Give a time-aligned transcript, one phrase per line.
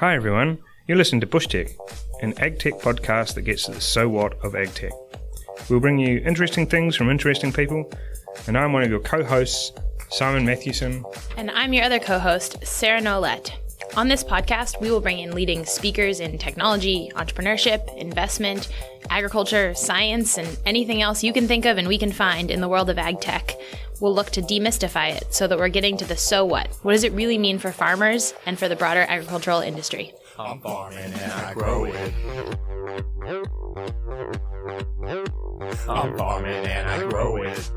[0.00, 1.70] Hi everyone, you're listening to Bush Tech,
[2.22, 4.92] an ag tech podcast that gets to the so what of ag tech.
[5.68, 7.92] We'll bring you interesting things from interesting people,
[8.46, 9.72] and I'm one of your co hosts,
[10.10, 11.04] Simon Mathewson.
[11.36, 13.50] And I'm your other co host, Sarah Nolet.
[13.96, 18.68] On this podcast, we will bring in leading speakers in technology, entrepreneurship, investment,
[19.10, 22.68] agriculture, science, and anything else you can think of and we can find in the
[22.68, 23.56] world of ag tech.
[24.00, 26.68] We'll look to demystify it so that we're getting to the so what.
[26.82, 30.12] What does it really mean for farmers and for the broader agricultural industry?
[30.38, 32.14] I'm farming and I grow it.
[35.88, 37.70] I'm farming and I grow it.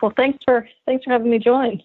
[0.00, 1.82] Well, thanks for thanks for having me join.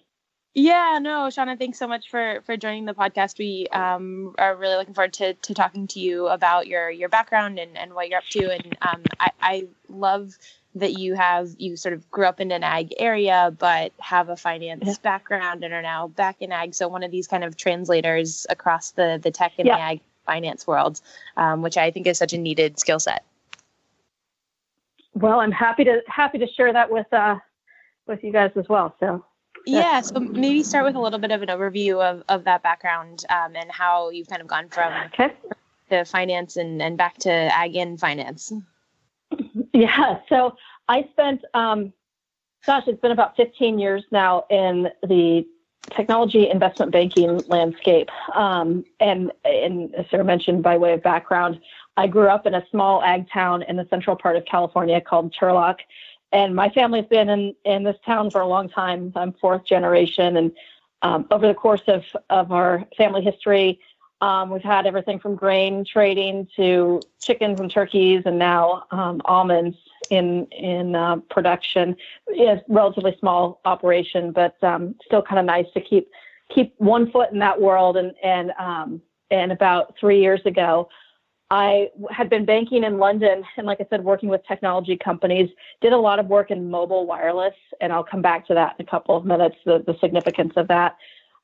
[0.54, 3.38] Yeah, no, Seana, thanks so much for for joining the podcast.
[3.38, 7.58] We um, are really looking forward to, to talking to you about your your background
[7.58, 8.52] and, and what you're up to.
[8.52, 10.36] And um, I, I love
[10.74, 14.36] that you have you sort of grew up in an ag area but have a
[14.36, 14.94] finance yeah.
[15.02, 16.74] background and are now back in ag.
[16.74, 19.76] So one of these kind of translators across the the tech and yeah.
[19.76, 21.00] the ag finance world,
[21.38, 23.24] um, which I think is such a needed skill set.
[25.14, 27.36] Well, I'm happy to happy to share that with uh,
[28.06, 28.94] with you guys as well.
[29.00, 29.24] So
[29.66, 33.24] yeah, so maybe start with a little bit of an overview of, of that background
[33.30, 35.32] um, and how you've kind of gone from okay.
[35.90, 38.52] to finance and, and back to ag and finance.
[39.74, 40.54] Yeah, so
[40.88, 41.94] I spent, um,
[42.66, 45.46] gosh, it's been about 15 years now in the
[45.96, 48.10] technology investment banking landscape.
[48.34, 51.58] Um, and, and as Sarah mentioned, by way of background,
[51.96, 55.34] I grew up in a small ag town in the central part of California called
[55.38, 55.76] Turlock
[56.32, 59.12] and my family's been in, in this town for a long time.
[59.14, 60.52] I'm fourth generation, and
[61.02, 63.80] um, over the course of, of our family history,
[64.22, 69.76] um, we've had everything from grain trading to chickens and turkeys, and now um, almonds
[70.10, 71.96] in in uh, production.
[72.28, 76.08] It's relatively small operation, but um, still kind of nice to keep
[76.54, 77.96] keep one foot in that world.
[77.96, 79.02] And and um,
[79.32, 80.88] and about three years ago,
[81.52, 85.50] I had been banking in London and, like I said, working with technology companies,
[85.82, 87.52] did a lot of work in mobile wireless,
[87.82, 90.66] and I'll come back to that in a couple of minutes, the, the significance of
[90.68, 90.96] that.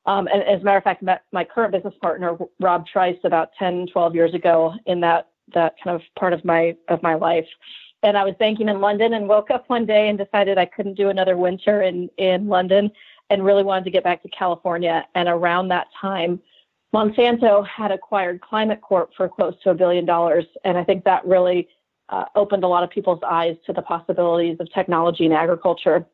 [0.07, 3.51] Um, and as a matter of fact, met my current business partner, Rob Trice, about
[3.59, 7.47] 10, 12 years ago in that, that kind of part of my, of my life.
[8.01, 10.95] And I was banking in London and woke up one day and decided I couldn't
[10.95, 12.89] do another winter in, in London
[13.29, 15.05] and really wanted to get back to California.
[15.13, 16.41] And around that time,
[16.93, 21.25] Monsanto had acquired Climate Corp for close to a billion dollars, and I think that
[21.25, 21.67] really
[22.09, 26.05] uh, opened a lot of people's eyes to the possibilities of technology in agriculture.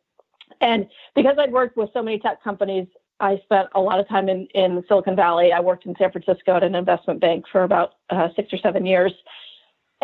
[0.61, 2.87] And because I'd worked with so many tech companies,
[3.19, 5.53] I spent a lot of time in, in Silicon Valley.
[5.53, 8.85] I worked in San Francisco at an investment bank for about uh, six or seven
[8.85, 9.13] years.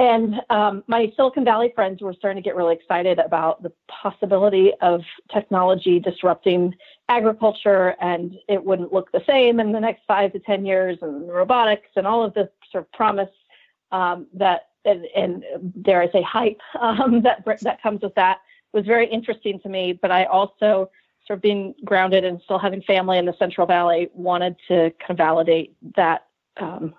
[0.01, 4.71] And um, my Silicon Valley friends were starting to get really excited about the possibility
[4.81, 5.01] of
[5.31, 6.73] technology disrupting
[7.07, 11.31] agriculture and it wouldn't look the same in the next five to 10 years and
[11.31, 13.29] robotics and all of this sort of promise
[13.91, 15.43] um, that, and, and,
[15.83, 18.39] dare I say, hype um, that, that comes with that
[18.73, 19.93] was very interesting to me.
[19.93, 20.89] But I also,
[21.27, 25.11] sort of being grounded and still having family in the Central Valley, wanted to kind
[25.11, 26.25] of validate that,
[26.57, 26.95] um,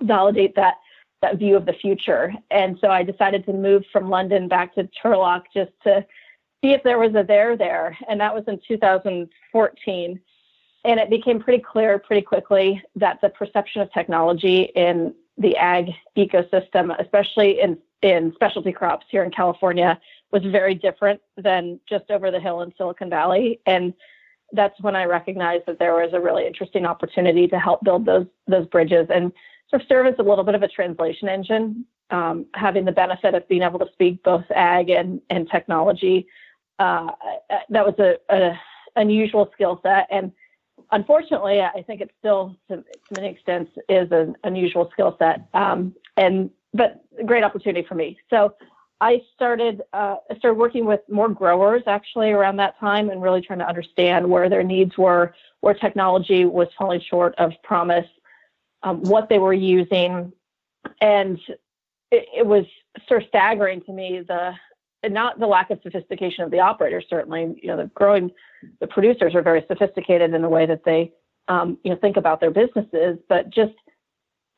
[0.00, 0.76] validate that
[1.22, 2.32] that view of the future.
[2.50, 6.04] And so I decided to move from London back to Turlock just to
[6.62, 7.96] see if there was a there there.
[8.08, 10.20] And that was in 2014.
[10.84, 15.90] And it became pretty clear pretty quickly that the perception of technology in the ag
[16.16, 20.00] ecosystem, especially in, in specialty crops here in California,
[20.32, 23.60] was very different than just over the hill in Silicon Valley.
[23.66, 23.92] And
[24.52, 28.26] that's when I recognized that there was a really interesting opportunity to help build those
[28.46, 29.08] those bridges.
[29.10, 29.32] And
[29.88, 33.62] serve as a little bit of a translation engine, um, having the benefit of being
[33.62, 36.26] able to speak both ag and, and technology.
[36.78, 37.08] Uh,
[37.68, 38.58] that was a, a
[38.96, 40.06] unusual skill set.
[40.10, 40.32] And
[40.90, 45.46] unfortunately, I think it still, to, to many extents, is an unusual skill set.
[45.54, 48.18] Um, and but a great opportunity for me.
[48.30, 48.54] So
[49.00, 53.58] I started uh, started working with more growers actually around that time and really trying
[53.60, 58.06] to understand where their needs were, where technology was falling short of promise,
[58.82, 60.32] um, what they were using,
[61.00, 61.38] and
[62.10, 62.64] it, it, was
[63.06, 64.52] sort of staggering to me the
[65.08, 67.58] not the lack of sophistication of the operators certainly.
[67.62, 68.30] You know the growing
[68.80, 71.12] the producers are very sophisticated in the way that they
[71.48, 73.74] um, you know think about their businesses but just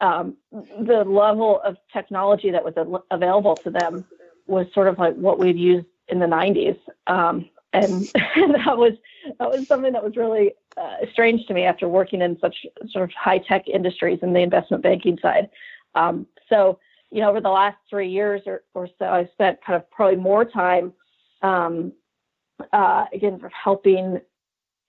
[0.00, 2.74] um, the level of technology that was
[3.10, 4.04] available to them
[4.46, 6.76] was sort of like what we'd used in the 90s
[7.06, 8.94] um, and, and that was
[9.38, 13.04] that was something that was really uh, strange to me after working in such sort
[13.04, 15.50] of high tech industries in the investment banking side.
[15.94, 16.78] Um, so,
[17.10, 20.16] you know, over the last three years or, or so, I've spent kind of probably
[20.16, 20.92] more time,
[21.42, 21.92] um,
[22.72, 24.20] uh, again, sort of helping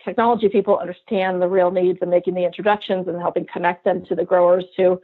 [0.04, 4.16] technology people understand the real needs and making the introductions and helping connect them to
[4.16, 5.00] the growers who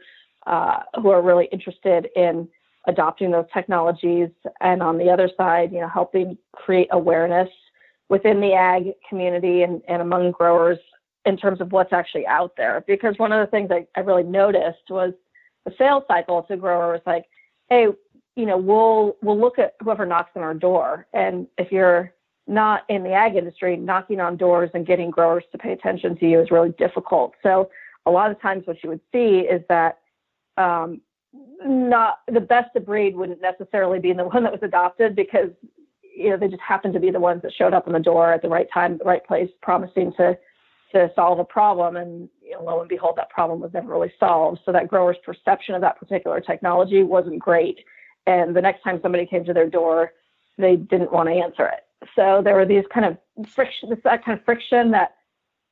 [0.46, 2.48] uh, who are really interested in
[2.86, 4.30] adopting those technologies.
[4.60, 7.50] And on the other side, you know, helping create awareness
[8.10, 10.78] within the ag community and, and among growers
[11.24, 12.84] in terms of what's actually out there.
[12.86, 15.14] Because one of the things I, I really noticed was
[15.64, 17.24] the sales cycle to grower was like,
[17.70, 17.86] hey,
[18.36, 21.06] you know, we'll we'll look at whoever knocks on our door.
[21.14, 22.12] And if you're
[22.46, 26.28] not in the ag industry, knocking on doors and getting growers to pay attention to
[26.28, 27.34] you is really difficult.
[27.42, 27.70] So
[28.06, 29.98] a lot of times what you would see is that
[30.56, 31.00] um,
[31.64, 35.50] not the best of breed wouldn't necessarily be the one that was adopted because
[36.14, 38.32] you know they just happened to be the ones that showed up on the door
[38.32, 40.38] at the right time, the right place, promising to
[40.92, 44.12] to solve a problem, and you know, lo and behold, that problem was never really
[44.18, 44.60] solved.
[44.64, 47.78] So that grower's perception of that particular technology wasn't great,
[48.26, 50.12] and the next time somebody came to their door,
[50.58, 51.84] they didn't want to answer it.
[52.16, 55.16] So there were these kind of friction, that kind of friction that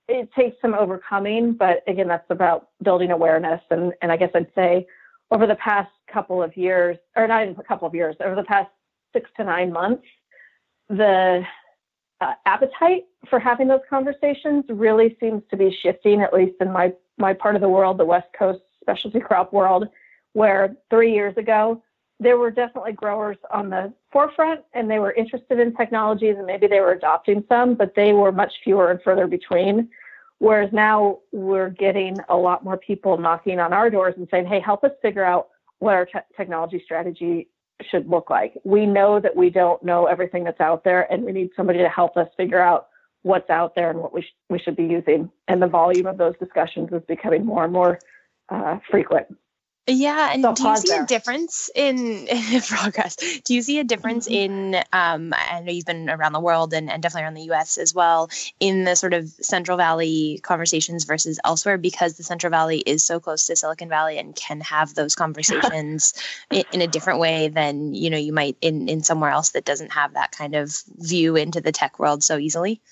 [0.08, 3.60] it takes some overcoming, but again, that's about building awareness.
[3.70, 4.86] And, and I guess I'd say
[5.30, 8.44] over the past couple of years, or not even a couple of years, over the
[8.44, 8.70] past
[9.12, 10.04] six to nine months,
[10.88, 11.42] the
[12.20, 16.92] uh, appetite for having those conversations really seems to be shifting, at least in my,
[17.16, 19.88] my part of the world, the West Coast specialty crop world,
[20.32, 21.82] where three years ago,
[22.20, 26.66] there were definitely growers on the forefront and they were interested in technologies and maybe
[26.66, 29.88] they were adopting some, but they were much fewer and further between.
[30.38, 34.60] Whereas now we're getting a lot more people knocking on our doors and saying, hey,
[34.60, 35.48] help us figure out
[35.78, 37.48] what our te- technology strategy
[37.90, 38.54] should look like.
[38.64, 41.88] We know that we don't know everything that's out there, and we need somebody to
[41.88, 42.88] help us figure out
[43.22, 45.30] what's out there and what we, sh- we should be using.
[45.48, 47.98] And the volume of those discussions is becoming more and more
[48.48, 49.26] uh, frequent.
[49.90, 51.02] Yeah, and so do you see there.
[51.02, 51.96] a difference in,
[52.28, 53.16] in, progress?
[53.16, 54.74] Do you see a difference mm-hmm.
[54.74, 54.82] in?
[54.92, 57.78] Um, I know you've been around the world and, and definitely around the U.S.
[57.78, 58.28] as well
[58.60, 63.18] in the sort of Central Valley conversations versus elsewhere because the Central Valley is so
[63.18, 66.12] close to Silicon Valley and can have those conversations
[66.50, 69.64] in, in, a different way than you know you might in in somewhere else that
[69.64, 72.82] doesn't have that kind of view into the tech world so easily.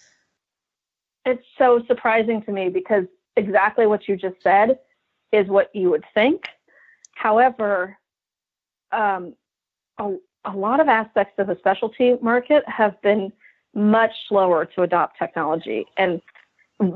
[1.27, 3.05] It's so surprising to me because
[3.37, 4.79] exactly what you just said
[5.31, 6.47] is what you would think
[7.17, 7.97] However,
[8.93, 9.35] um,
[9.99, 13.33] a, a lot of aspects of the specialty market have been
[13.75, 16.21] much slower to adopt technology and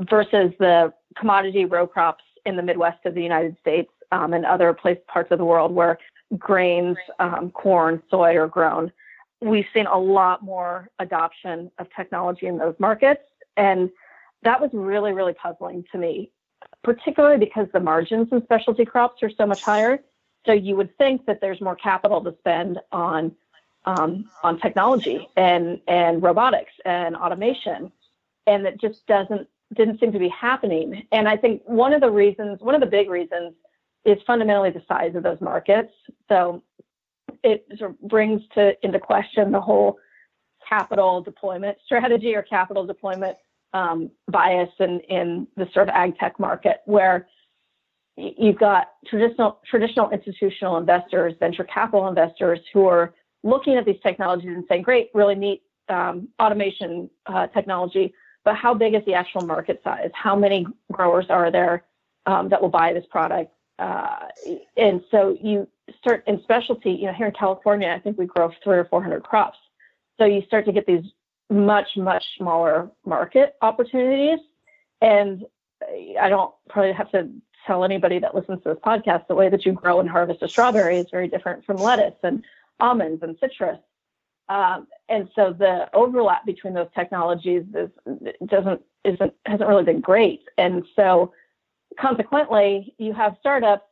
[0.09, 4.73] versus the commodity row crops in the Midwest of the United States um, and other
[4.73, 5.97] place, parts of the world where
[6.37, 8.91] grains, um, corn, soy are grown.
[9.41, 13.23] We've seen a lot more adoption of technology in those markets.
[13.57, 13.89] And
[14.43, 16.31] that was really, really puzzling to me,
[16.83, 19.99] particularly because the margins in specialty crops are so much higher.
[20.45, 23.35] So you would think that there's more capital to spend on
[23.85, 27.91] um, on technology and and robotics and automation,
[28.47, 31.07] and it just doesn't didn't seem to be happening.
[31.11, 33.53] And I think one of the reasons, one of the big reasons,
[34.05, 35.93] is fundamentally the size of those markets.
[36.27, 36.61] So
[37.43, 39.97] it sort of brings to into question the whole
[40.67, 43.37] capital deployment strategy or capital deployment
[43.73, 47.27] um, bias in in the sort of ag tech market, where
[48.17, 53.13] you've got traditional traditional institutional investors, venture capital investors who are
[53.43, 58.13] looking at these technologies and saying, "Great, really neat um, automation uh, technology,
[58.43, 60.09] but how big is the actual market size?
[60.13, 61.85] How many growers are there
[62.25, 64.27] um, that will buy this product?" Uh,
[64.77, 65.67] and so you
[65.99, 66.91] start in specialty.
[66.91, 69.57] You know, here in California, I think we grow three or four hundred crops.
[70.17, 71.03] So you start to get these
[71.49, 74.39] much much smaller market opportunities,
[75.01, 75.45] and
[76.19, 77.29] I don't probably have to
[77.65, 80.47] tell anybody that listens to this podcast the way that you grow and harvest a
[80.47, 82.43] strawberry is very different from lettuce and
[82.79, 83.79] almonds and citrus.
[84.49, 87.89] Um, and so the overlap between those technologies is,
[88.45, 90.43] doesn't isn't hasn't really been great.
[90.57, 91.33] And so
[91.99, 93.85] consequently, you have startups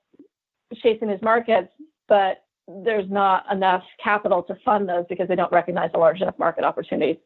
[0.75, 1.71] chasing these markets,
[2.07, 6.37] but there's not enough capital to fund those because they don't recognize a large enough
[6.37, 7.19] market opportunity.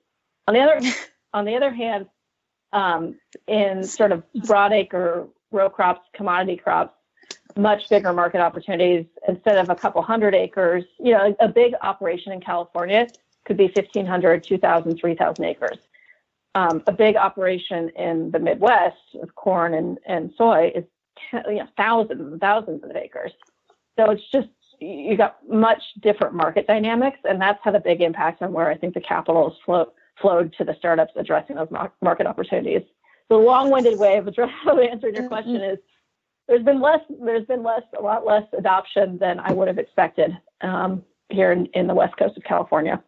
[0.47, 0.79] On the other
[1.33, 2.07] on the other hand,
[2.71, 3.15] um,
[3.47, 6.93] in sort of broadacre row crops, commodity crops,
[7.55, 10.83] much bigger market opportunities instead of a couple hundred acres.
[10.99, 13.07] You know, a big operation in California
[13.45, 15.77] could be 1,500, 2,000, 3,000 acres.
[16.55, 20.83] Um, a big operation in the Midwest of corn and, and soy is
[21.33, 23.31] you know, thousands and thousands of acres.
[23.97, 28.41] So it's just, you got much different market dynamics, and that's had a big impact
[28.41, 31.69] on where I think the capital has flow, flowed to the startups addressing those
[32.01, 32.83] market opportunities
[33.29, 35.73] the long-winded way of answering your question mm-hmm.
[35.73, 35.79] is
[36.47, 40.37] there's been less there's been less a lot less adoption than I would have expected
[40.61, 43.01] um, here in, in the west coast of California.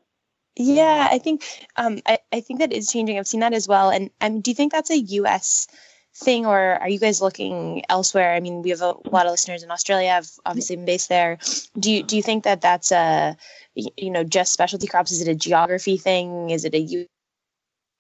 [0.57, 1.43] Yeah, I think
[1.75, 3.19] um, I, I think that is changing.
[3.19, 3.89] I've seen that as well.
[3.89, 5.67] And um, do you think that's a U.S.
[6.15, 8.33] thing, or are you guys looking elsewhere?
[8.33, 10.11] I mean, we have a lot of listeners in Australia.
[10.11, 11.39] I've obviously been based there.
[11.77, 13.35] Do you do you think that that's a
[13.75, 15.11] you know just specialty crops?
[15.11, 16.51] Is it a geography thing?
[16.51, 16.79] Is it a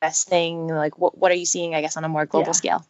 [0.05, 0.23] U.S.
[0.23, 0.67] thing?
[0.67, 1.75] Like, what what are you seeing?
[1.75, 2.51] I guess on a more global Yeah.
[2.53, 2.85] scale.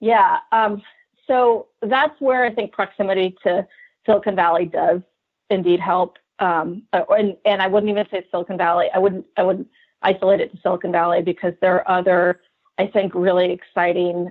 [0.00, 0.38] Yeah.
[0.52, 0.82] Um,
[1.26, 3.66] so that's where I think proximity to
[4.04, 5.00] Silicon Valley does
[5.50, 6.18] indeed help.
[6.38, 8.88] Um, uh, and, and I wouldn't even say Silicon Valley.
[8.94, 9.68] I wouldn't I wouldn't
[10.02, 12.40] isolate it to Silicon Valley because there are other,
[12.78, 14.30] I think, really exciting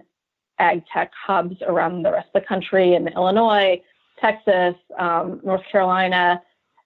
[0.60, 3.82] ag tech hubs around the rest of the country in Illinois,
[4.22, 6.42] Texas, um, North Carolina.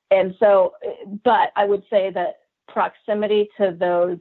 [0.09, 0.73] And so,
[1.23, 4.17] but I would say that proximity to those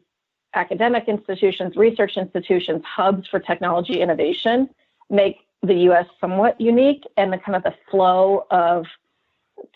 [0.54, 4.68] academic institutions, research institutions, hubs for technology innovation
[5.10, 6.06] make the U.S.
[6.20, 8.86] somewhat unique, and the kind of the flow of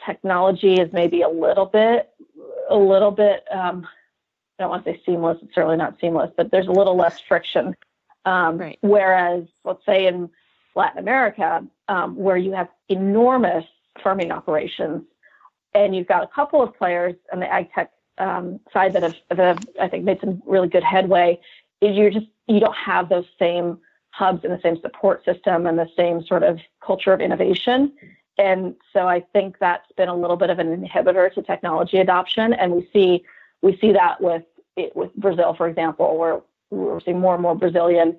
[0.07, 2.11] technology is maybe a little bit,
[2.71, 3.45] a little bit.
[3.51, 3.87] Um,
[4.59, 5.39] I don't want to say seamless.
[5.43, 7.75] It's certainly not seamless, but there's a little less friction.
[8.25, 8.79] Um, Right.
[8.83, 10.31] Whereas, let's say in
[10.77, 13.65] Latin America, um, where you have enormous
[14.03, 15.03] farming operations,
[15.75, 19.17] and you've got a couple of players on the ag tech um, side that have,
[19.31, 21.41] that have, I think, made some really good headway.
[21.81, 23.79] Is you're just you don't have those same
[24.11, 27.93] hubs and the same support system and the same sort of culture of innovation.
[28.39, 32.53] And so I think that's been a little bit of an inhibitor to technology adoption.
[32.53, 33.25] And we see
[33.63, 34.45] we see that with
[34.95, 36.41] with Brazil, for example, where
[36.71, 38.17] we're seeing more and more Brazilian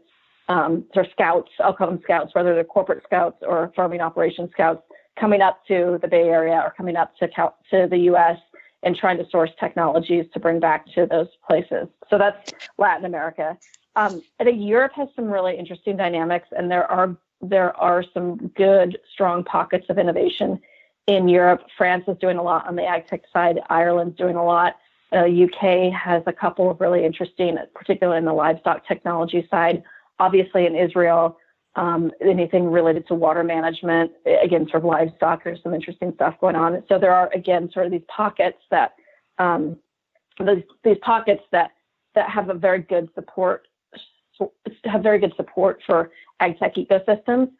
[0.49, 1.51] um, sort of scouts.
[1.59, 4.83] I'll call them scouts, whether they're corporate scouts or farming operations scouts,
[5.19, 8.37] coming up to the Bay Area or coming up to to the U.S.
[8.83, 11.87] and trying to source technologies to bring back to those places.
[12.09, 13.57] So that's Latin America.
[13.95, 18.37] Um, I think Europe has some really interesting dynamics, and there are there are some
[18.55, 20.61] good, strong pockets of innovation
[21.07, 21.61] in Europe.
[21.77, 23.59] France is doing a lot on the ag tech side.
[23.69, 24.77] Ireland's doing a lot.
[25.11, 29.83] Uh, UK has a couple of really interesting, particularly in the livestock technology side.
[30.19, 31.37] Obviously, in Israel,
[31.75, 34.11] um, anything related to water management,
[34.43, 36.83] again, sort of livestock, there's some interesting stuff going on.
[36.87, 38.93] So there are again sort of these pockets that
[39.39, 39.77] um,
[40.39, 41.71] these, these pockets that
[42.15, 43.67] that have a very good support
[44.85, 47.51] have very good support for ag tech ecosystems.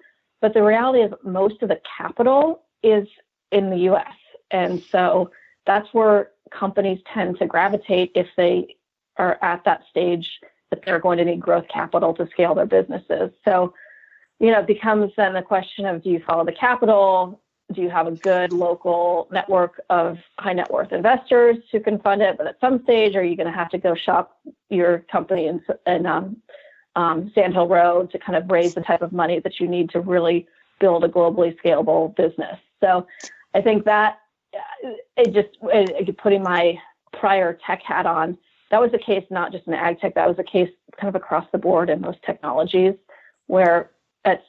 [0.42, 3.08] But the reality is most of the capital is
[3.52, 4.14] in the US.
[4.52, 5.32] And so
[5.66, 8.76] that's where companies tend to gravitate if they
[9.18, 10.40] are at that stage
[10.70, 13.32] that they're going to need growth capital to scale their businesses.
[13.46, 13.74] So,
[14.40, 17.40] you know, it becomes then the question of do you follow the capital?
[17.72, 22.22] Do you have a good local network of high net worth investors who can fund
[22.22, 22.38] it?
[22.38, 24.38] But at some stage, are you going to have to go shop
[24.70, 26.38] your company in, in um,
[26.96, 29.90] um, Sand Hill Road to kind of raise the type of money that you need
[29.92, 30.48] to really
[30.80, 32.60] build a globally scalable business?
[32.82, 33.08] So
[33.54, 34.20] I think that
[34.54, 36.78] uh, it just it, putting my
[37.14, 38.38] prior tech hat on,
[38.72, 41.16] that was the case not just in ag tech, that was the case kind of
[41.16, 42.96] across the board in most technologies,
[43.48, 43.92] where
[44.26, 44.44] at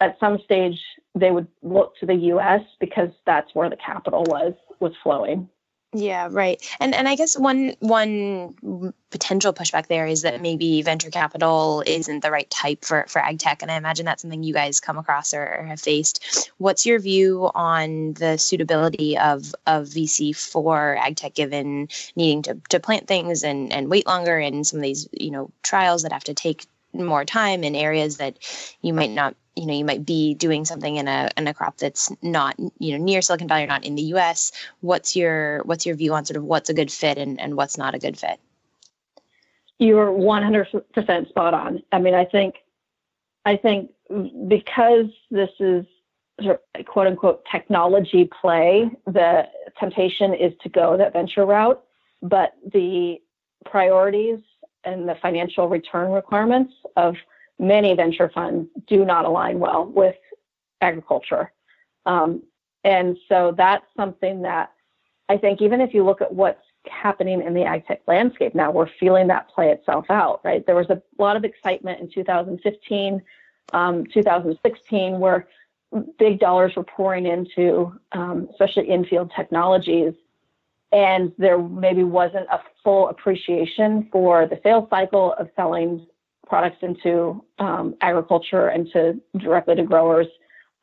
[0.00, 0.78] at some stage
[1.14, 2.60] they would look to the U.S.
[2.78, 5.48] because that's where the capital was was flowing.
[5.92, 6.62] Yeah, right.
[6.78, 12.20] And and I guess one one potential pushback there is that maybe venture capital isn't
[12.20, 14.98] the right type for for ag tech, and I imagine that's something you guys come
[14.98, 16.50] across or, or have faced.
[16.58, 22.58] What's your view on the suitability of of VC for ag tech, given needing to
[22.68, 26.12] to plant things and and wait longer, and some of these you know trials that
[26.12, 26.66] have to take
[27.04, 28.38] more time in areas that
[28.82, 31.78] you might not you know you might be doing something in a in a crop
[31.78, 35.86] that's not you know near Silicon Valley or not in the US what's your what's
[35.86, 38.18] your view on sort of what's a good fit and, and what's not a good
[38.18, 38.38] fit?
[39.78, 41.82] You're 100% spot on.
[41.92, 42.56] I mean I think
[43.44, 43.90] I think
[44.48, 45.86] because this is
[46.42, 49.48] sort of quote unquote technology play the
[49.78, 51.82] temptation is to go that venture route
[52.22, 53.16] but the
[53.64, 54.38] priorities
[54.86, 57.16] and the financial return requirements of
[57.58, 60.16] many venture funds do not align well with
[60.80, 61.52] agriculture.
[62.06, 62.42] Um,
[62.84, 64.72] and so that's something that
[65.28, 68.70] I think, even if you look at what's happening in the ag tech landscape now,
[68.70, 70.64] we're feeling that play itself out, right?
[70.64, 73.22] There was a lot of excitement in 2015,
[73.72, 75.48] um, 2016, where
[76.18, 80.14] big dollars were pouring into, um, especially infield technologies
[80.92, 86.06] and there maybe wasn't a full appreciation for the sales cycle of selling
[86.46, 90.26] products into um, agriculture and to directly to growers.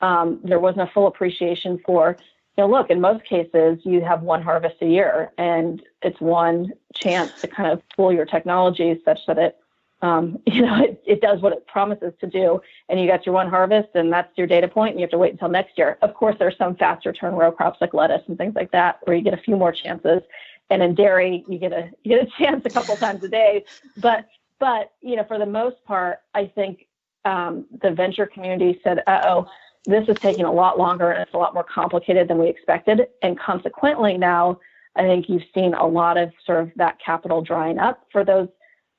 [0.02, 2.18] Um, there wasn't a full appreciation for,
[2.58, 6.74] you know, look, in most cases, you have one harvest a year, and it's one
[6.94, 9.58] chance to kind of pull your technology such that it
[10.04, 12.62] um, you know, it, it does what it promises to do.
[12.90, 15.18] And you got your one harvest, and that's your data point, and you have to
[15.18, 15.98] wait until next year.
[16.04, 19.16] Of course, there's some faster turn row crops like lettuce and things like that, where
[19.16, 20.22] you get a few more chances.
[20.70, 23.64] and in dairy, you get a you get a chance a couple times a day.
[23.98, 24.28] But
[24.60, 26.86] but you know, for the most part, I think
[27.26, 29.48] um, the venture community said, "Uh oh,
[29.86, 33.08] this is taking a lot longer and it's a lot more complicated than we expected."
[33.22, 34.60] And consequently, now
[34.98, 38.50] I think you've seen a lot of sort of that capital drying up for those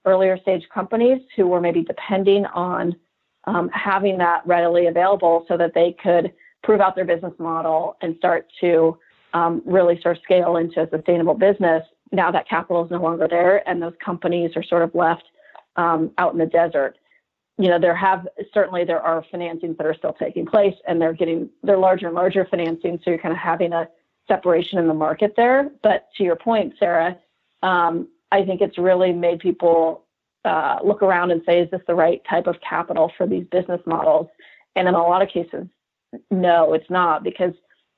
[0.04, 2.94] earlier stage companies who were maybe depending on
[3.46, 6.32] um, having that readily available so that they could
[6.62, 8.99] prove out their business model and start to
[9.34, 11.82] um, really sort of scale into a sustainable business.
[12.12, 15.25] Now that capital is no longer there, and those companies are sort of left
[15.76, 16.96] um, out in the desert.
[17.58, 21.12] You know, there have certainly there are financings that are still taking place, and they're
[21.12, 22.99] getting they're larger and larger financing.
[23.04, 23.88] So you're kind of having a
[24.28, 25.70] separation in the market there.
[25.82, 27.18] But to your point, Sarah,
[27.62, 30.04] um, I think it's really made people
[30.45, 33.81] uh, look around and say, is this the right type of capital for these business
[33.87, 34.28] models?
[34.76, 35.66] And in a lot of cases,
[36.31, 37.52] no, it's not because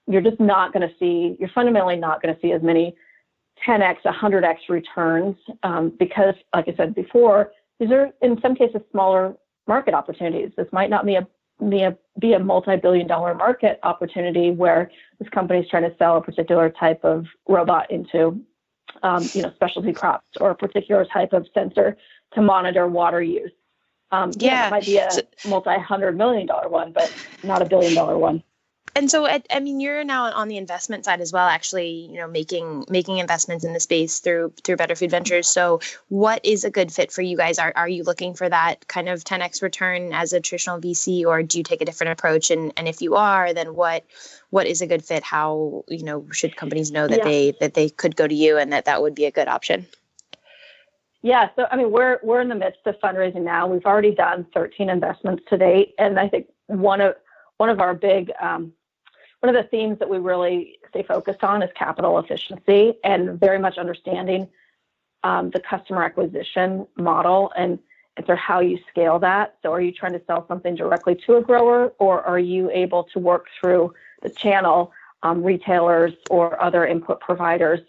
[0.06, 2.94] you're just not going to see, you're fundamentally not going to see as many
[3.66, 9.34] 10x, 100x returns um, because, like I said before, these are in some cases smaller
[9.66, 10.52] market opportunities.
[10.56, 11.26] This might not be a
[11.70, 16.18] be a, be a multi-billion dollar market opportunity where this company is trying to sell
[16.18, 18.38] a particular type of robot into
[19.02, 21.96] um, you know specialty crops or a particular type of sensor
[22.34, 23.52] to monitor water use.
[24.12, 24.66] Um, yeah, yeah.
[24.66, 25.08] it might be a
[25.48, 27.12] multi-hundred million dollar one but
[27.42, 28.42] not a billion dollar one
[28.94, 32.28] and so I, mean you're now on the investment side as well actually you know
[32.28, 35.48] making making investments in the space through through better food ventures.
[35.48, 37.58] So what is a good fit for you guys?
[37.58, 41.42] Are, are you looking for that kind of 10x return as a traditional vc or
[41.42, 42.50] do you take a different approach?
[42.50, 44.04] And and if you are then what
[44.50, 45.22] what is a good fit?
[45.22, 47.24] How you know should companies know that yeah.
[47.24, 49.86] they that they could go to you and that that would be a good option?
[51.26, 53.66] Yeah, so I mean, we're we're in the midst of fundraising now.
[53.66, 57.16] We've already done 13 investments to date, and I think one of
[57.58, 58.72] one of our big um,
[59.40, 63.58] one of the themes that we really stay focused on is capital efficiency and very
[63.58, 64.48] much understanding
[65.24, 67.78] um, the customer acquisition model and,
[68.20, 69.56] sort of how you scale that.
[69.62, 73.04] So, are you trying to sell something directly to a grower, or are you able
[73.12, 74.90] to work through the channel,
[75.22, 77.80] um, retailers or other input providers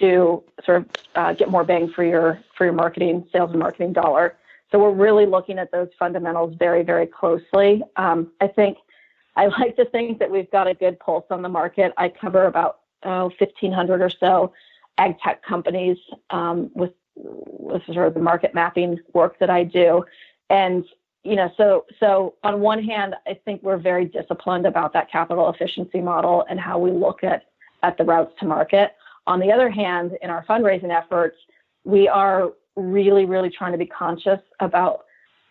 [0.00, 3.92] to sort of uh, get more bang for your for your marketing, sales and marketing
[3.92, 4.36] dollar?
[4.72, 7.84] So, we're really looking at those fundamentals very, very closely.
[7.94, 8.78] Um, I think
[9.38, 11.92] I like to think that we've got a good pulse on the market.
[11.96, 14.52] I cover about oh, 1,500 or so
[14.98, 15.96] ag tech companies
[16.30, 20.04] um, with, with sort of the market mapping work that I do.
[20.50, 20.84] And
[21.22, 25.48] you know, so so on one hand, I think we're very disciplined about that capital
[25.50, 27.44] efficiency model and how we look at
[27.84, 28.92] at the routes to market.
[29.28, 31.36] On the other hand, in our fundraising efforts,
[31.84, 35.04] we are really, really trying to be conscious about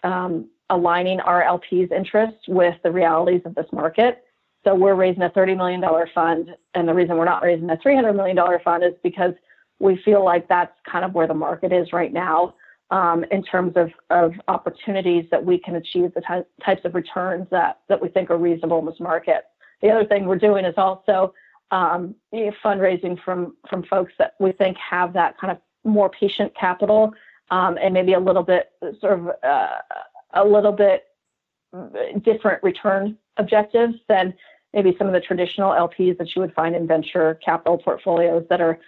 [0.04, 4.24] um, aligning our LPs' interests with the realities of this market.
[4.64, 5.82] So we're raising a $30 million
[6.14, 9.34] fund, and the reason we're not raising a $300 million fund is because
[9.80, 12.56] we feel like that's kind of where the market is right now
[12.90, 17.48] um, in terms of, of opportunities that we can achieve the ty- types of returns
[17.52, 19.46] that, that we think are reasonable in this market.
[19.82, 21.34] The other thing we're doing is also
[21.72, 27.14] um, fundraising from, from folks that we think have that kind of more patient capital
[27.52, 29.78] um, and maybe a little bit sort of uh,
[30.34, 31.06] a little bit
[32.22, 34.34] different return objectives than
[34.74, 38.62] maybe some of the traditional LPs that you would find in venture capital portfolios that
[38.62, 38.80] are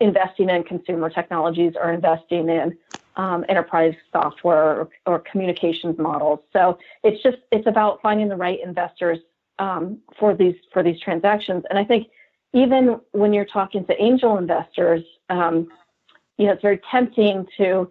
[0.00, 2.76] investing in consumer technologies or investing in
[3.16, 6.38] um, enterprise software or, or, communications models.
[6.52, 9.18] So it's just it's about finding the right investors
[9.58, 11.64] um, for these for these transactions.
[11.68, 12.08] And I think
[12.54, 15.68] even when you're talking to angel investors, um,
[16.38, 17.90] you know, it's very tempting to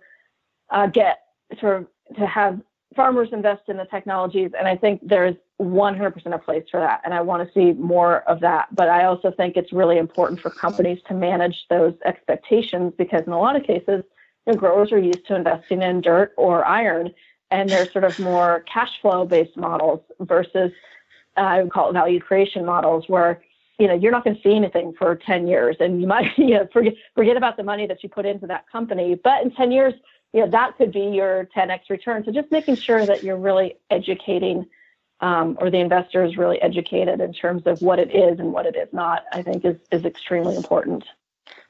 [0.69, 1.19] uh, get
[1.59, 2.59] sort of to have
[2.95, 7.13] farmers invest in the technologies, and I think there's 100% a place for that, and
[7.13, 8.73] I want to see more of that.
[8.73, 13.33] But I also think it's really important for companies to manage those expectations because in
[13.33, 14.03] a lot of cases,
[14.45, 17.13] you know, growers are used to investing in dirt or iron,
[17.51, 20.71] and they're sort of more cash flow based models versus
[21.37, 23.41] uh, I would call it value creation models where
[23.79, 26.55] you know you're not going to see anything for 10 years and you might you
[26.55, 29.71] know forget forget about the money that you put into that company but in 10
[29.71, 29.93] years
[30.33, 32.23] you know, that could be your 10x return.
[32.25, 34.67] So just making sure that you're really educating
[35.19, 38.65] um, or the investor is really educated in terms of what it is and what
[38.65, 41.05] it is not, I think is, is extremely important.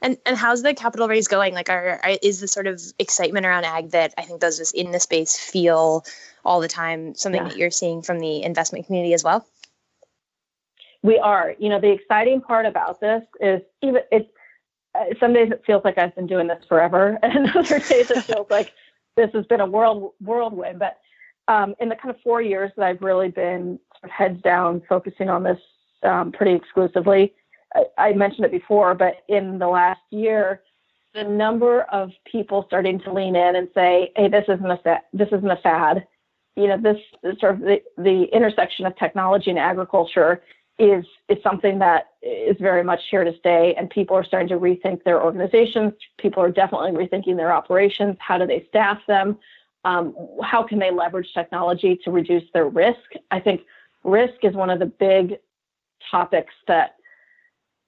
[0.02, 1.54] And and how's the capital raise going?
[1.54, 4.63] Like, are, are, is the sort of excitement around ag that I think those of
[4.63, 6.06] us in the space feel
[6.46, 7.50] all the time something yeah.
[7.50, 9.48] that you're seeing from the investment community as well?
[11.02, 11.56] We are.
[11.58, 14.30] You know, the exciting part about this is even it's
[15.19, 18.47] some days it feels like I've been doing this forever, and other days it feels
[18.49, 18.73] like
[19.15, 20.79] this has been a world whirlwind.
[20.79, 20.99] But
[21.47, 24.81] um, in the kind of four years that I've really been sort of heads down
[24.88, 25.60] focusing on this
[26.03, 27.33] um, pretty exclusively,
[27.73, 30.62] I, I, mentioned it before, but in the last year,
[31.13, 35.03] the number of people starting to lean in and say, "Hey, this isn't a fa-
[35.13, 36.05] this isn't a fad."
[36.55, 40.41] You know, this, this sort of the, the intersection of technology and agriculture
[40.79, 44.59] is is something that is very much here to stay, and people are starting to
[44.59, 45.93] rethink their organizations.
[46.17, 48.15] People are definitely rethinking their operations.
[48.19, 49.37] How do they staff them?
[49.85, 52.99] Um, how can they leverage technology to reduce their risk?
[53.31, 53.61] I think
[54.03, 55.37] risk is one of the big
[56.11, 56.95] topics that,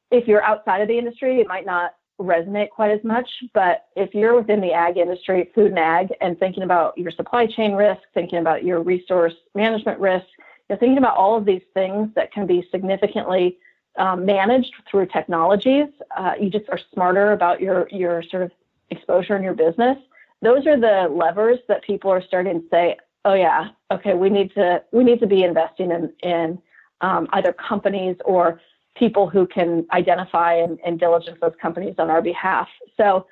[0.10, 3.30] if you're outside of the industry, it might not resonate quite as much.
[3.54, 7.46] But if you're within the ag industry, food and ag, and thinking about your supply
[7.46, 10.26] chain risk, thinking about your resource management risk,
[10.70, 13.58] you're thinking about all of these things that can be significantly
[13.98, 15.88] um, managed through technologies.
[16.16, 18.52] Uh, you just are smarter about your your sort of
[18.92, 19.98] exposure in your business.
[20.42, 24.54] Those are the levers that people are starting to say, "Oh yeah, okay, we need
[24.54, 26.60] to we need to be investing in in
[27.02, 28.62] um, either companies or
[28.96, 33.26] people who can identify and, and diligence those companies on our behalf." So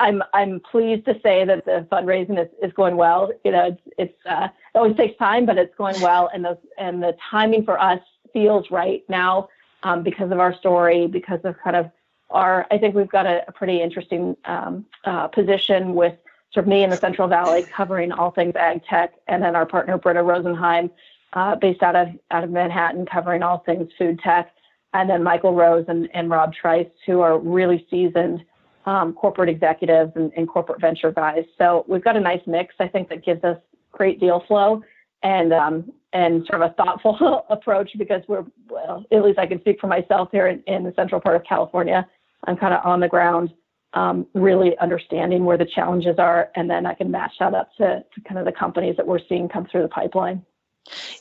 [0.00, 3.30] I'm I'm pleased to say that the fundraising is, is going well.
[3.44, 6.58] You know, it's, it's uh, it always takes time, but it's going well, and the
[6.78, 8.00] and the timing for us
[8.32, 9.48] feels right now
[9.82, 11.90] um, because of our story, because of kind of
[12.30, 12.66] our.
[12.70, 16.14] I think we've got a, a pretty interesting um, uh, position with
[16.52, 19.66] sort of me in the Central Valley covering all things ag tech, and then our
[19.66, 20.90] partner Britta Rosenheim,
[21.32, 24.52] uh, based out of out of Manhattan, covering all things food tech,
[24.92, 28.44] and then Michael Rose and, and Rob Trice, who are really seasoned
[28.86, 31.44] um, corporate executives and, and, corporate venture guys.
[31.56, 33.56] So we've got a nice mix, I think, that gives us
[33.92, 34.82] great deal flow
[35.22, 39.60] and um, and sort of a thoughtful approach because we're well, at least I can
[39.60, 42.06] speak for myself here in, in the central part of California.
[42.46, 43.52] I'm kind of on the ground,
[43.94, 48.04] um, really understanding where the challenges are, and then I can match that up to,
[48.14, 50.44] to kind of the companies that we're seeing come through the pipeline.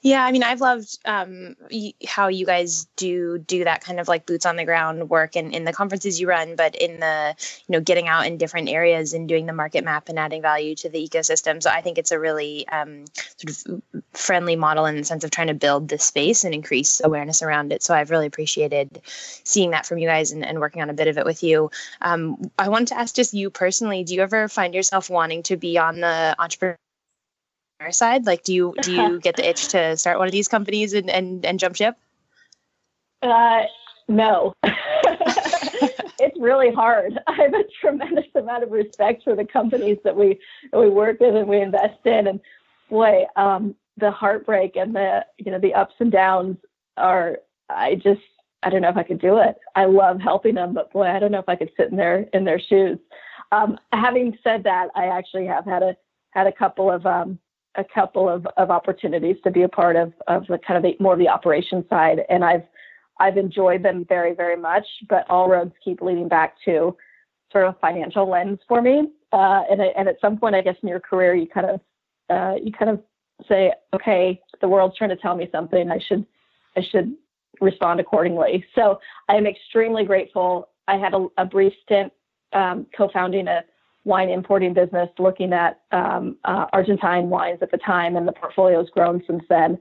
[0.04, 4.08] Yeah, I mean, I've loved um, y- how you guys do do that kind of
[4.08, 7.36] like boots on the ground work in, in the conferences you run, but in the
[7.68, 10.74] you know getting out in different areas and doing the market map and adding value
[10.78, 11.62] to the ecosystem.
[11.62, 13.06] So I think it's a really um,
[13.38, 13.82] sort of
[14.14, 17.72] friendly model in the sense of trying to build this space and increase awareness around
[17.72, 17.84] it.
[17.84, 21.10] So I've really appreciated seeing that from you guys and, and working on a bit
[21.10, 21.70] of it with you.
[22.02, 25.58] Um, I wanted to ask just you personally, do you ever find yourself wanting to
[25.58, 26.76] be on the entrepreneur
[27.90, 28.28] side?
[28.28, 31.10] Like, do you do you get the itch to start one of these companies and
[31.10, 31.96] and, and jump ship?
[33.24, 33.62] Uh,
[34.08, 34.54] no.
[34.64, 37.20] it's really hard.
[37.28, 40.40] I have a tremendous amount of respect for the companies that we
[40.72, 42.40] that we work with and we invest in, and
[42.90, 46.58] boy, um, the heartbreak and the you know the ups and downs
[46.98, 47.40] are.
[47.70, 48.22] I just
[48.64, 49.56] I don't know if I could do it.
[49.76, 52.28] I love helping them, but boy, I don't know if I could sit in their
[52.34, 53.00] in their shoes.
[53.52, 55.96] Um, having said that, I actually have had a
[56.32, 57.40] had a couple of um,
[57.76, 61.02] a couple of, of opportunities to be a part of, of the kind of the,
[61.02, 62.22] more of the operation side.
[62.30, 62.64] And I've,
[63.20, 66.96] I've enjoyed them very, very much, but all roads keep leading back to
[67.52, 69.10] sort of financial lens for me.
[69.32, 71.80] Uh, and, and at some point, I guess in your career, you kind of,
[72.30, 73.02] uh, you kind of
[73.48, 75.90] say, okay, the world's trying to tell me something.
[75.90, 76.26] I should,
[76.76, 77.16] I should
[77.62, 78.66] respond accordingly.
[78.76, 80.70] So I am extremely grateful.
[80.88, 82.12] I had a, a brief stint
[82.54, 83.64] um, co-founding a
[84.04, 88.80] wine importing business looking at um, uh, Argentine wines at the time, and the portfolio
[88.80, 89.78] has grown since then.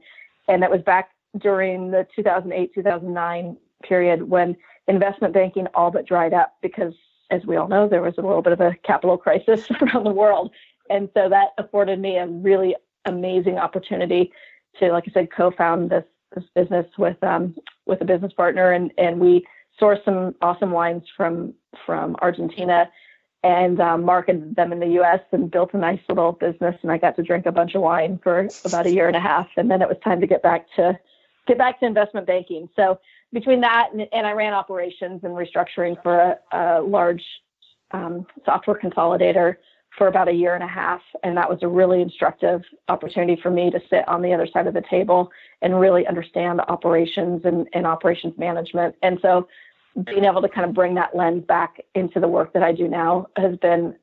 [0.48, 4.56] And that was back during the 2008 2009 period when
[4.88, 6.92] investment banking all but dried up because,
[7.30, 10.10] as we all know, there was a little bit of a capital crisis around the
[10.10, 10.50] world.
[10.90, 12.74] And so that afforded me a really
[13.06, 14.32] amazing opportunity
[14.78, 16.04] to, like I said, co-found this,
[16.34, 17.56] this business with um,
[17.86, 19.44] with a business partner, and and we
[19.80, 21.54] sourced some awesome wines from
[21.84, 22.88] from Argentina
[23.42, 25.20] and um, marketed them in the U.S.
[25.32, 26.76] and built a nice little business.
[26.82, 29.20] And I got to drink a bunch of wine for about a year and a
[29.20, 30.98] half, and then it was time to get back to
[31.46, 32.68] get back to investment banking.
[32.76, 33.00] So
[33.32, 37.22] between that and, and I ran operations and restructuring for a, a large
[37.92, 39.56] um, software consolidator
[39.96, 43.50] for about a year and a half, and that was a really instructive opportunity for
[43.50, 45.30] me to sit on the other side of the table
[45.62, 48.94] and really understand operations and, and operations management.
[49.02, 49.48] And so
[50.04, 52.88] being able to kind of bring that lens back into the work that I do
[52.88, 53.96] now has been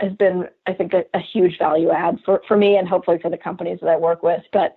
[0.00, 3.30] has been I think a, a huge value add for, for me and hopefully for
[3.30, 4.42] the companies that I work with.
[4.52, 4.74] But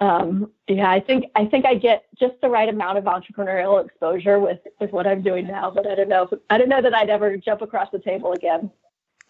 [0.00, 4.38] um, yeah, I think I think I get just the right amount of entrepreneurial exposure
[4.38, 5.70] with with what I'm doing now.
[5.70, 8.32] But I don't know if, I don't know that I'd ever jump across the table
[8.32, 8.70] again.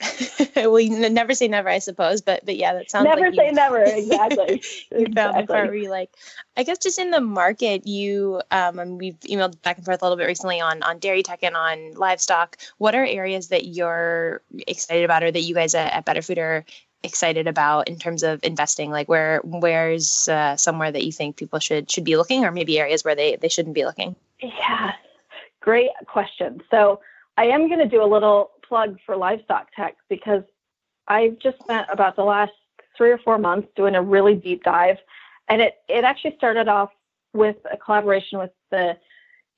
[0.56, 2.20] well, never say never, I suppose.
[2.20, 3.82] But but yeah, that sounds never like say you, never.
[3.82, 4.62] Exactly.
[4.90, 5.14] you exactly.
[5.14, 6.10] found the part where you like.
[6.56, 10.04] I guess just in the market, you um, and we've emailed back and forth a
[10.04, 12.56] little bit recently on on dairy tech and on livestock.
[12.78, 16.38] What are areas that you're excited about, or that you guys at, at Better Food
[16.38, 16.64] are
[17.02, 18.90] excited about in terms of investing?
[18.90, 22.78] Like where where's uh, somewhere that you think people should should be looking, or maybe
[22.78, 24.16] areas where they they shouldn't be looking?
[24.40, 24.92] Yeah,
[25.60, 26.62] great question.
[26.70, 27.00] So
[27.36, 30.44] I am going to do a little plug for livestock tech because
[31.08, 32.52] I've just spent about the last
[32.96, 34.96] three or four months doing a really deep dive.
[35.48, 36.90] And it, it actually started off
[37.34, 38.96] with a collaboration with the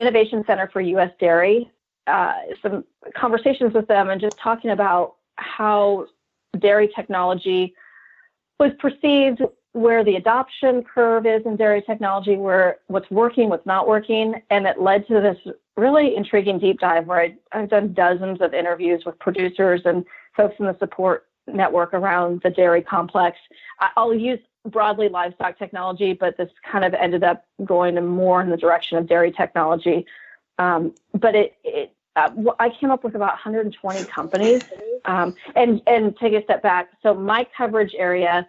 [0.00, 1.10] Innovation Center for U.S.
[1.20, 1.70] Dairy,
[2.06, 6.06] uh, some conversations with them, and just talking about how
[6.58, 7.74] dairy technology
[8.58, 9.42] was perceived,
[9.72, 14.66] where the adoption curve is in dairy technology, where what's working, what's not working, and
[14.66, 15.38] it led to this
[15.76, 20.04] really intriguing deep dive where I, I've done dozens of interviews with producers and
[20.36, 23.38] folks in the support network around the dairy complex.
[23.96, 28.56] I'll use broadly livestock technology, but this kind of ended up going more in the
[28.56, 30.06] direction of dairy technology.
[30.58, 34.62] Um, but it, it uh, I came up with about 120 companies.
[35.04, 36.90] Um, and and take a step back.
[37.02, 38.48] So my coverage area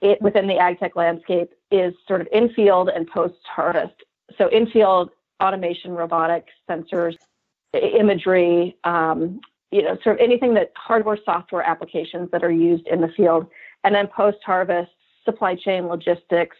[0.00, 3.94] it, within the ag tech landscape is sort of in field and post harvest.
[4.38, 5.10] So in field
[5.42, 7.16] automation, robotics, sensors,
[7.72, 13.00] imagery, um, you know, sort of anything that hardware, software applications that are used in
[13.00, 13.46] the field,
[13.82, 14.92] and then post harvest,
[15.24, 16.56] supply chain logistics,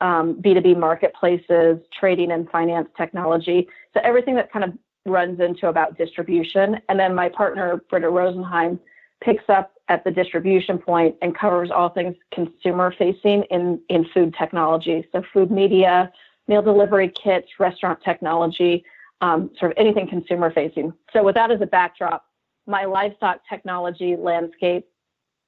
[0.00, 3.68] um, B2B marketplaces, trading and finance technology.
[3.94, 4.72] So everything that kind of
[5.06, 6.80] runs into about distribution.
[6.88, 8.78] And then my partner, Britta Rosenheim,
[9.22, 14.34] picks up at the distribution point and covers all things consumer facing in, in food
[14.38, 15.06] technology.
[15.12, 16.12] So food media,
[16.48, 18.84] meal delivery kits, restaurant technology,
[19.20, 20.92] um, sort of anything consumer facing.
[21.12, 22.26] So with that as a backdrop,
[22.66, 24.86] my livestock technology landscape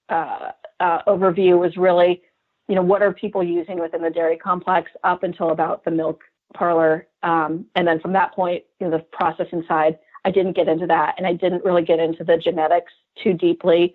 [0.09, 2.23] uh, uh, overview was really,
[2.69, 6.23] you know, what are people using within the dairy complex up until about the milk
[6.55, 7.07] parlor.
[7.23, 10.87] Um, and then from that point, you know, the processing side, I didn't get into
[10.87, 11.15] that.
[11.19, 13.95] And I didn't really get into the genetics too deeply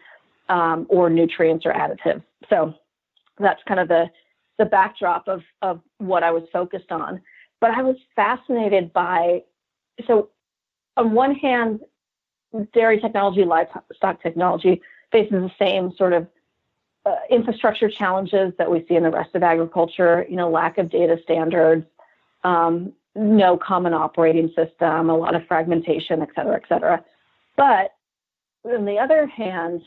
[0.49, 2.23] um, or nutrients or additives.
[2.49, 2.73] So
[3.39, 4.09] that's kind of the,
[4.59, 7.21] the backdrop of, of what I was focused on.
[7.59, 9.43] But I was fascinated by,
[10.07, 10.29] so
[10.97, 11.81] on one hand,
[12.73, 14.81] dairy technology, livestock technology
[15.12, 16.27] faces the same sort of
[17.05, 20.89] uh, infrastructure challenges that we see in the rest of agriculture, you know, lack of
[20.89, 21.86] data standards,
[22.43, 27.04] um, no common operating system, a lot of fragmentation, et cetera, et cetera.
[27.56, 27.93] But
[28.65, 29.82] on the other hand,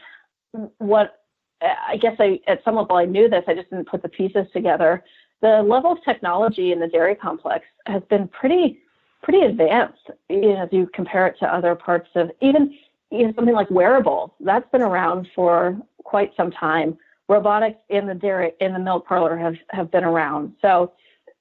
[0.79, 1.23] what
[1.61, 4.47] I guess I at some level I knew this, I just didn't put the pieces
[4.53, 5.03] together.
[5.41, 8.79] The level of technology in the dairy complex has been pretty
[9.23, 10.11] pretty advanced.
[10.29, 12.75] You know, if you compare it to other parts of even
[13.11, 16.97] you know, something like wearables, that's been around for quite some time.
[17.29, 20.53] Robotics in the dairy in the milk parlor have have been around.
[20.63, 20.93] So,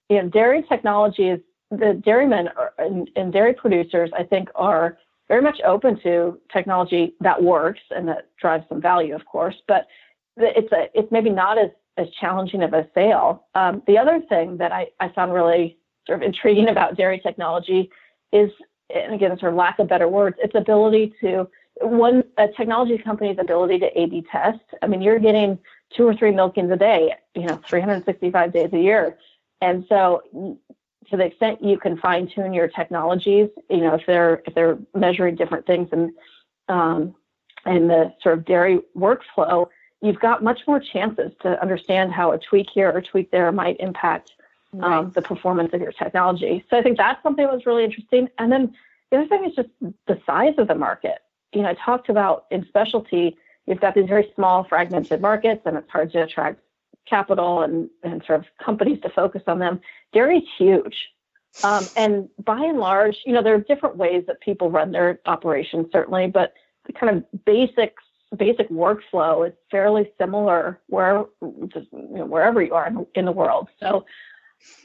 [0.10, 1.39] you know, dairy technology is
[1.71, 4.97] the dairymen are, and, and dairy producers, I think, are
[5.28, 9.56] very much open to technology that works and that drives some value, of course.
[9.67, 9.88] But
[10.38, 13.45] it's a it's maybe not as as challenging of a sale.
[13.56, 17.89] Um, the other thing that I, I found really sort of intriguing about dairy technology
[18.32, 18.51] is,
[18.93, 21.47] and again, sort of lack of better words, its ability to
[21.82, 24.60] one a technology company's ability to A/B test.
[24.82, 25.58] I mean, you're getting
[25.95, 29.17] two or three milkings a day, you know, 365 days a year,
[29.62, 30.58] and so
[31.10, 34.78] to the extent you can fine tune your technologies, you know, if they're if they're
[34.94, 36.12] measuring different things and
[36.68, 37.15] um,
[37.65, 39.68] and the sort of dairy workflow,
[40.02, 43.78] you've got much more chances to understand how a tweak here or tweak there might
[43.80, 44.34] impact
[44.82, 46.63] um, the performance of your technology.
[46.70, 48.30] So I think that's something that was really interesting.
[48.38, 48.74] And then
[49.10, 51.20] the other thing is just the size of the market.
[51.54, 55.78] You know, I talked about in specialty, you've got these very small fragmented markets and
[55.78, 56.60] it's hard to attract
[57.10, 59.80] capital and, and sort of companies to focus on them.
[60.13, 60.96] Dairy is huge.
[61.63, 65.20] Um, and by and large, you know, there are different ways that people run their
[65.26, 66.54] operations, certainly, but
[66.86, 68.04] the kind of basics,
[68.36, 73.70] basic workflow is fairly similar where, you know, wherever you are in, in the world.
[73.80, 74.06] So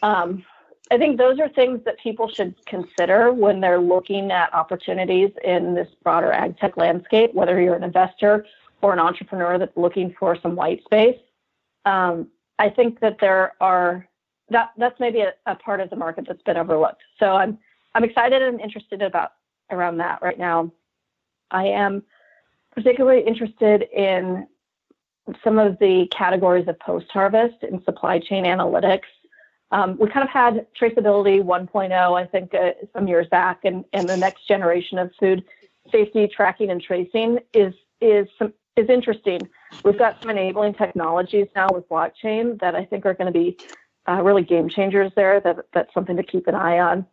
[0.02, 0.44] um,
[0.92, 5.74] I think those are things that people should consider when they're looking at opportunities in
[5.74, 8.46] this broader ag tech landscape, whether you're an investor
[8.82, 11.18] or an entrepreneur that's looking for some white space.
[11.84, 14.06] Um, I think that there are
[14.50, 17.02] that that's maybe a, a, part of the market that's been overlooked.
[17.18, 17.58] So I'm
[17.94, 19.32] I'm excited and interested about
[19.70, 20.70] around that right now.
[21.50, 22.02] I am
[22.72, 24.46] particularly interested in
[25.44, 29.04] some of the categories of post harvest and supply chain analytics
[29.72, 34.08] um, we kind of had traceability 1.0, I think, uh, some years back, and, and
[34.08, 35.44] the next generation of food
[35.92, 39.40] safety tracking and tracing is is some, is interesting.
[39.84, 43.56] We've got some enabling technologies now with blockchain that I think are going to be
[44.08, 45.40] uh, really game changers there.
[45.40, 47.06] That that's something to keep an eye on.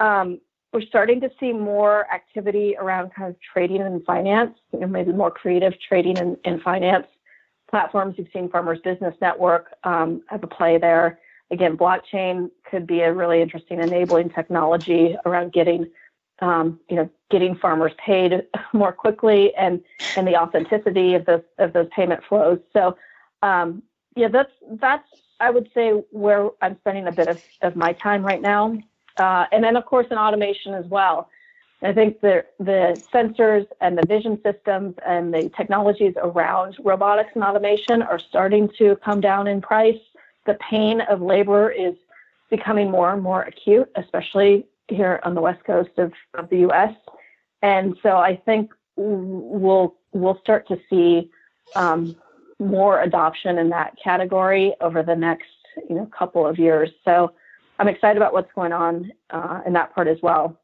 [0.00, 0.40] Um,
[0.72, 5.12] we're starting to see more activity around kind of trading and finance, you know, maybe
[5.12, 7.06] more creative trading and, and finance
[7.70, 8.16] platforms.
[8.18, 11.18] You've seen Farmers Business Network um, have a play there
[11.50, 15.86] again, blockchain could be a really interesting enabling technology around getting
[16.40, 19.82] um, you know, getting farmers paid more quickly and
[20.16, 22.58] and the authenticity of those of those payment flows.
[22.72, 22.96] So,
[23.42, 23.82] um,
[24.16, 25.08] yeah, that's that's
[25.40, 28.76] I would say where I'm spending a bit of, of my time right now,
[29.18, 31.28] uh, and then of course in automation as well.
[31.82, 37.44] I think the the sensors and the vision systems and the technologies around robotics and
[37.44, 40.00] automation are starting to come down in price.
[40.46, 41.94] The pain of labor is
[42.50, 46.94] becoming more and more acute, especially here on the west coast of, of the U.S.
[47.62, 51.30] And so I think we'll we'll start to see
[51.76, 52.16] um,
[52.58, 55.48] more adoption in that category over the next
[55.88, 56.90] you know couple of years.
[57.04, 57.32] So
[57.78, 60.58] I'm excited about what's going on uh, in that part as well.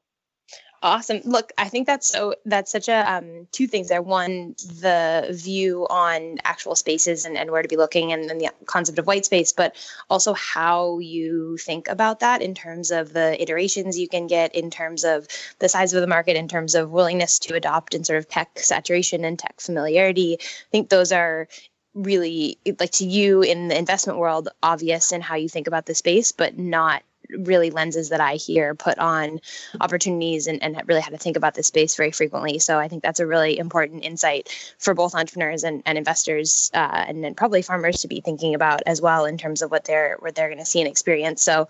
[0.84, 1.22] Awesome.
[1.24, 4.02] Look, I think that's so that's such a um, two things there.
[4.02, 8.50] One, the view on actual spaces and, and where to be looking and then the
[8.66, 9.74] concept of white space, but
[10.10, 14.70] also how you think about that in terms of the iterations you can get, in
[14.70, 15.26] terms of
[15.58, 18.50] the size of the market, in terms of willingness to adopt and sort of tech
[18.58, 20.36] saturation and tech familiarity.
[20.38, 21.48] I think those are
[21.94, 25.94] really like to you in the investment world obvious in how you think about the
[25.94, 29.40] space, but not really lenses that I hear put on
[29.80, 32.58] opportunities and, and really how to think about this space very frequently.
[32.58, 37.04] So I think that's a really important insight for both entrepreneurs and, and investors uh,
[37.08, 40.16] and then probably farmers to be thinking about as well in terms of what they're
[40.20, 41.42] what they're going to see and experience.
[41.42, 41.68] So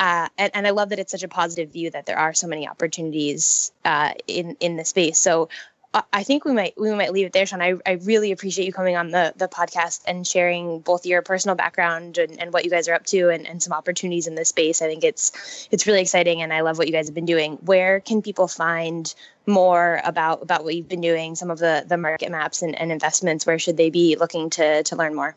[0.00, 2.46] uh, and, and I love that it's such a positive view that there are so
[2.46, 5.18] many opportunities uh, in in the space.
[5.18, 5.48] So
[6.12, 7.80] I think we might we might leave it there, Seana.
[7.86, 11.54] I, I really appreciate you coming on the, the podcast and sharing both your personal
[11.54, 14.48] background and, and what you guys are up to and, and some opportunities in this
[14.48, 14.82] space.
[14.82, 17.58] I think it's it's really exciting and I love what you guys have been doing.
[17.64, 19.14] Where can people find
[19.46, 22.90] more about about what you've been doing, some of the the market maps and, and
[22.90, 23.46] investments?
[23.46, 25.36] Where should they be looking to to learn more?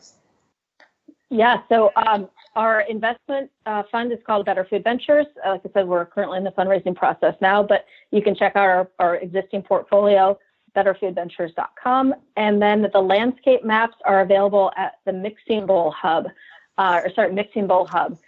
[1.30, 5.26] Yeah, so um, our investment uh, fund is called Better Food Ventures.
[5.46, 8.56] Uh, like I said, we're currently in the fundraising process now, but you can check
[8.56, 10.38] out our, our existing portfolio
[10.76, 12.14] betterfoodventures.com.
[12.36, 16.28] And then the landscape maps are available at the Mixing Bowl Hub,
[16.76, 18.18] uh, or sorry, Mixing Bowl Hub.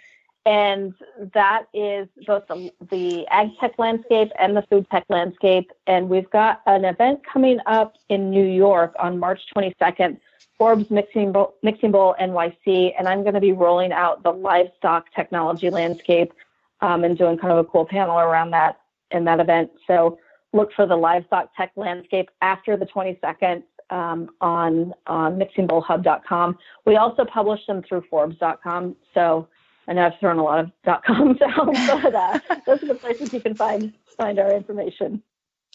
[0.47, 0.95] And
[1.35, 5.71] that is both the, the ag tech landscape and the food tech landscape.
[5.87, 10.19] And we've got an event coming up in New York on March 22nd,
[10.57, 12.95] Forbes Mixing Bowl, Mixing Bowl NYC.
[12.99, 16.33] And I'm going to be rolling out the livestock technology landscape
[16.81, 19.71] um, and doing kind of a cool panel around that in that event.
[19.87, 20.19] So
[20.53, 26.59] look for the livestock tech landscape after the 22nd um, on, on mixingbowlhub.com.
[26.87, 28.97] We also publish them through Forbes.com.
[29.15, 29.49] So
[29.89, 32.95] I know I've thrown a lot of dot .coms out, but uh, those are the
[32.95, 35.23] places you can find find our information.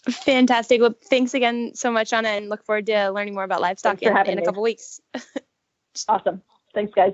[0.08, 0.80] Fantastic.
[0.80, 4.16] Well, thanks again so much, Anna, and look forward to learning more about livestock in,
[4.16, 5.00] in a couple weeks.
[6.08, 6.42] awesome.
[6.74, 7.12] Thanks, guys.